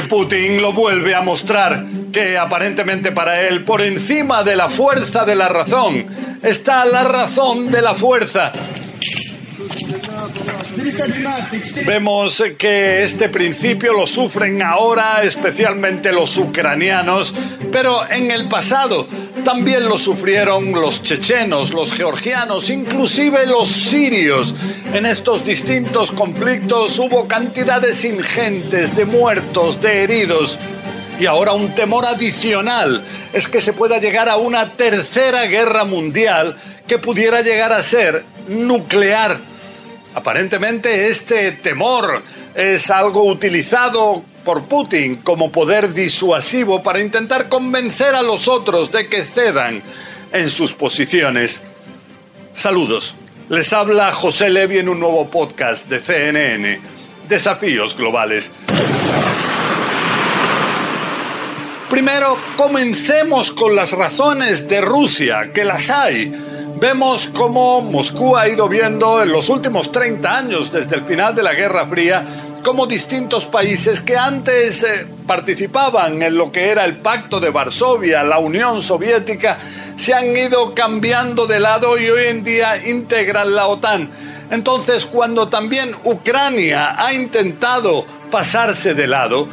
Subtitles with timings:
[0.00, 5.34] Putin lo vuelve a mostrar que aparentemente para él, por encima de la fuerza de
[5.34, 6.06] la razón,
[6.42, 8.52] está la razón de la fuerza.
[11.86, 17.34] Vemos que este principio lo sufren ahora especialmente los ucranianos,
[17.70, 19.06] pero en el pasado
[19.44, 24.54] también lo sufrieron los chechenos, los georgianos, inclusive los sirios.
[24.92, 30.58] En estos distintos conflictos hubo cantidades ingentes de muertos, de heridos.
[31.18, 36.56] Y ahora un temor adicional es que se pueda llegar a una tercera guerra mundial
[36.86, 39.40] que pudiera llegar a ser nuclear.
[40.14, 42.22] Aparentemente este temor
[42.54, 49.08] es algo utilizado por Putin como poder disuasivo para intentar convencer a los otros de
[49.08, 49.82] que cedan
[50.32, 51.62] en sus posiciones.
[52.54, 53.14] Saludos.
[53.48, 56.80] Les habla José Levi en un nuevo podcast de CNN,
[57.28, 58.50] Desafíos Globales.
[61.90, 66.32] Primero, comencemos con las razones de Rusia, que las hay
[66.82, 71.44] Vemos cómo Moscú ha ido viendo en los últimos 30 años, desde el final de
[71.44, 72.24] la Guerra Fría,
[72.62, 78.22] cómo distintos países que antes eh, participaban en lo que era el Pacto de Varsovia,
[78.22, 79.58] la Unión Soviética,
[79.96, 84.08] se han ido cambiando de lado y hoy en día integran la OTAN.
[84.50, 89.48] Entonces, cuando también Ucrania ha intentado pasarse de lado,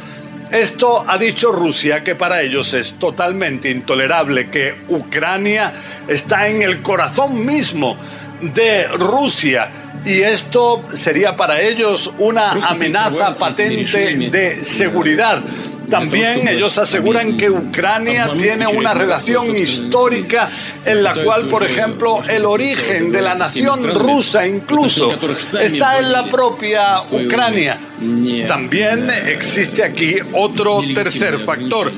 [0.50, 5.72] esto ha dicho Rusia que para ellos es totalmente intolerable que Ucrania
[6.08, 7.96] está en el corazón mismo
[8.40, 9.70] de Rusia
[10.04, 15.42] y esto sería para ellos una amenaza patente de seguridad.
[15.90, 20.48] También ellos aseguran que Ucrania tiene una relación histórica
[20.84, 25.16] en la cual, por ejemplo, el origen de la nación rusa incluso
[25.60, 27.78] está en la propia Ucrania.
[28.46, 31.92] También existe aquí otro tercer factor,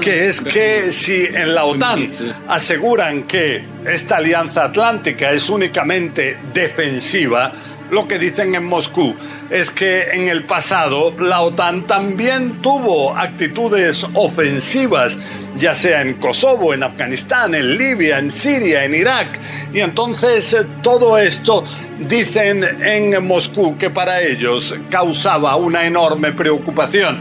[0.00, 2.08] que es que si en la OTAN
[2.48, 7.52] aseguran que esta alianza atlántica es únicamente defensiva,
[7.90, 9.14] lo que dicen en Moscú
[9.54, 15.16] es que en el pasado la OTAN también tuvo actitudes ofensivas,
[15.56, 19.38] ya sea en Kosovo, en Afganistán, en Libia, en Siria, en Irak.
[19.72, 21.64] Y entonces eh, todo esto
[22.00, 27.20] dicen en Moscú que para ellos causaba una enorme preocupación.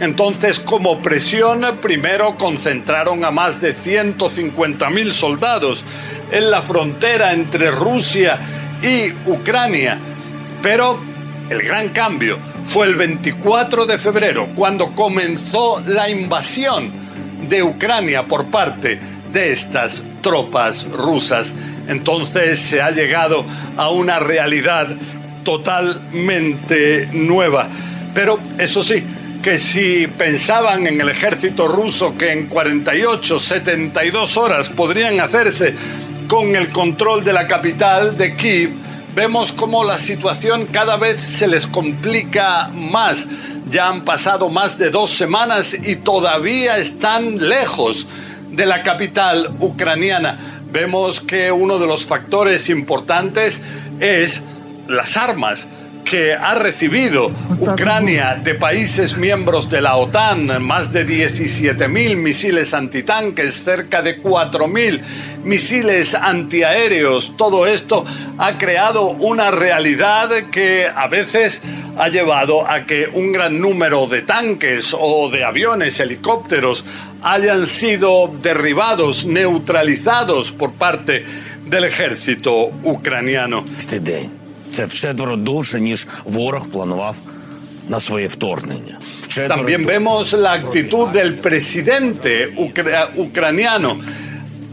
[0.00, 5.84] Entonces, como presión, primero concentraron a más de 150.000 soldados
[6.32, 8.38] en la frontera entre Rusia
[8.82, 9.98] y Ucrania.
[10.62, 11.13] Pero
[11.50, 16.92] el gran cambio fue el 24 de febrero, cuando comenzó la invasión
[17.48, 18.98] de Ucrania por parte
[19.32, 21.52] de estas tropas rusas.
[21.86, 23.44] Entonces se ha llegado
[23.76, 24.88] a una realidad
[25.44, 27.68] totalmente nueva.
[28.14, 29.04] Pero eso sí,
[29.42, 35.74] que si pensaban en el ejército ruso que en 48, 72 horas podrían hacerse
[36.26, 38.83] con el control de la capital de Kiev,
[39.14, 43.26] vemos cómo la situación cada vez se les complica más.
[43.70, 48.06] Ya han pasado más de dos semanas y todavía están lejos
[48.50, 50.38] de la capital ucraniana.
[50.70, 53.60] Vemos que uno de los factores importantes
[54.00, 54.42] es
[54.88, 55.66] las armas
[56.14, 63.64] que ha recibido Ucrania de países miembros de la OTAN, más de 17.000 misiles antitanques,
[63.64, 65.00] cerca de 4.000
[65.42, 67.36] misiles antiaéreos.
[67.36, 68.04] Todo esto
[68.38, 71.60] ha creado una realidad que a veces
[71.98, 76.84] ha llevado a que un gran número de tanques o de aviones, helicópteros,
[77.24, 81.24] hayan sido derribados, neutralizados por parte
[81.66, 83.64] del ejército ucraniano.
[89.48, 92.54] También vemos la actitud del presidente
[93.16, 93.98] ucraniano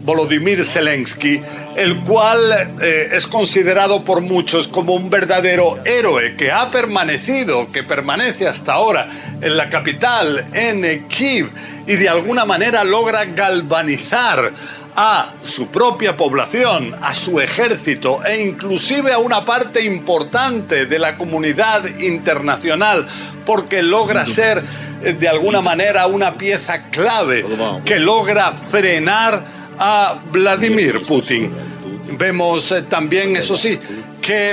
[0.03, 1.41] Volodymyr Zelensky,
[1.75, 7.83] el cual eh, es considerado por muchos como un verdadero héroe que ha permanecido, que
[7.83, 9.07] permanece hasta ahora
[9.39, 11.50] en la capital, en Kiev,
[11.86, 14.51] y de alguna manera logra galvanizar
[14.95, 21.17] a su propia población, a su ejército e inclusive a una parte importante de la
[21.17, 23.07] comunidad internacional,
[23.45, 24.63] porque logra ser
[25.03, 27.45] eh, de alguna manera una pieza clave
[27.85, 29.43] que logra frenar
[29.79, 31.51] a Vladimir Putin.
[32.17, 33.79] Vemos eh, también, eso sí,
[34.31, 34.51] que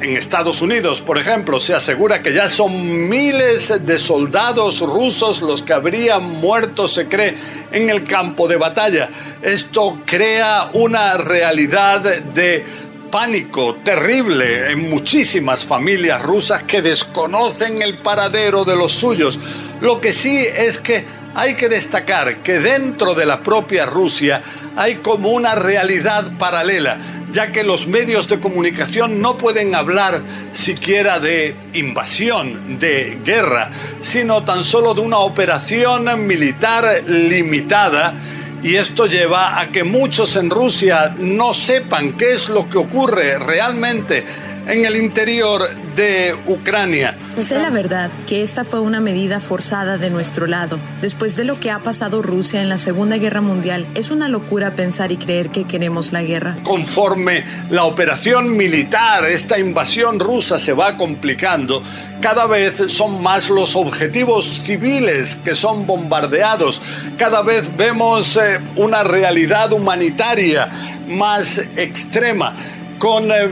[0.00, 5.60] en, Estados Unidos, por ejemplo, se asegura que ya son miles de soldados rusos los
[5.60, 7.34] que habrían muerto, se cree,
[7.70, 9.10] en el campo de batalla.
[9.42, 12.64] Esto crea una realidad de
[13.10, 19.38] pánico terrible en muchísimas familias rusas que desconocen el paradero de los suyos.
[19.82, 24.42] Lo que sí es que hay que destacar que dentro de la propia Rusia
[24.76, 26.98] hay como una realidad paralela,
[27.32, 30.22] ya que los medios de comunicación no pueden hablar
[30.52, 33.70] siquiera de invasión, de guerra,
[34.02, 38.14] sino tan solo de una operación militar limitada.
[38.62, 43.38] Y esto lleva a que muchos en Rusia no sepan qué es lo que ocurre
[43.38, 44.24] realmente
[44.68, 45.62] en el interior
[45.96, 47.16] de Ucrania.
[47.38, 50.78] Sé la verdad que esta fue una medida forzada de nuestro lado.
[51.00, 54.74] Después de lo que ha pasado Rusia en la Segunda Guerra Mundial, es una locura
[54.74, 56.56] pensar y creer que queremos la guerra.
[56.64, 61.82] Conforme la operación militar, esta invasión rusa se va complicando,
[62.20, 66.82] cada vez son más los objetivos civiles que son bombardeados.
[67.16, 70.68] Cada vez vemos eh, una realidad humanitaria
[71.06, 72.54] más extrema
[72.98, 73.48] con eh,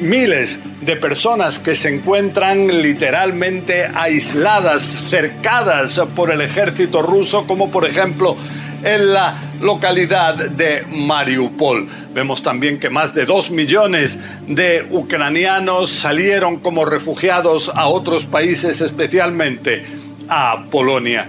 [0.00, 7.86] miles de personas que se encuentran literalmente aisladas, cercadas por el ejército ruso, como por
[7.86, 8.36] ejemplo
[8.82, 11.88] en la localidad de Mariupol.
[12.12, 18.80] Vemos también que más de dos millones de ucranianos salieron como refugiados a otros países,
[18.80, 19.84] especialmente
[20.28, 21.28] a Polonia.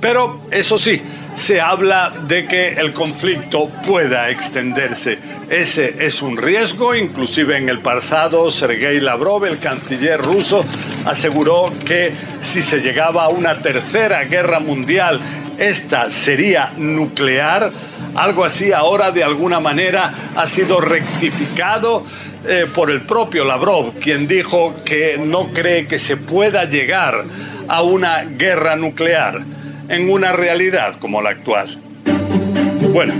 [0.00, 1.02] Pero eso sí,
[1.34, 5.18] se habla de que el conflicto pueda extenderse.
[5.50, 10.64] Ese es un riesgo, inclusive en el pasado Sergei Lavrov, el canciller ruso,
[11.04, 15.20] aseguró que si se llegaba a una tercera guerra mundial,
[15.58, 17.72] esta sería nuclear.
[18.14, 22.04] Algo así ahora de alguna manera ha sido rectificado
[22.46, 27.24] eh, por el propio Lavrov, quien dijo que no cree que se pueda llegar
[27.66, 29.42] a una guerra nuclear
[29.88, 31.78] en una realidad como la actual.
[32.92, 33.14] Bueno,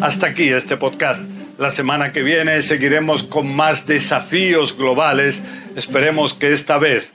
[0.00, 1.22] hasta aquí este podcast.
[1.58, 5.42] La semana que viene seguiremos con más desafíos globales.
[5.74, 7.12] Esperemos que esta vez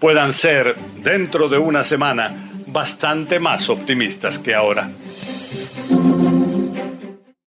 [0.00, 2.34] puedan ser, dentro de una semana,
[2.66, 4.90] bastante más optimistas que ahora.